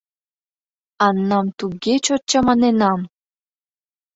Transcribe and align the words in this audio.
Аннам 1.05 1.45
туге 1.57 1.95
чот 2.05 2.21
чаманенам. 2.29 3.01